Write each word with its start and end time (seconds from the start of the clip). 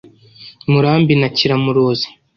Murambi 0.71 1.13
na 1.21 1.29
Kiramuruzi 1.35 2.07